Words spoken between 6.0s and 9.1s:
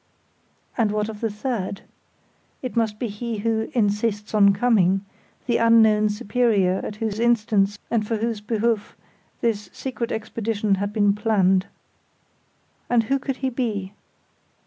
superior at whose instance and for whose behoof